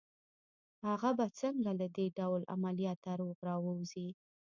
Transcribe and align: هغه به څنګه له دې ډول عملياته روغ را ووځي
هغه 0.87 1.09
به 1.17 1.25
څنګه 1.39 1.71
له 1.79 1.87
دې 1.95 2.07
ډول 2.17 2.41
عملياته 2.55 3.11
روغ 3.21 3.37
را 3.47 3.55
ووځي 3.63 4.09